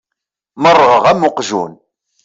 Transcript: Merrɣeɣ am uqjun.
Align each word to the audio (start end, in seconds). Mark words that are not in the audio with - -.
Merrɣeɣ 0.61 1.03
am 1.11 1.21
uqjun. 1.29 1.73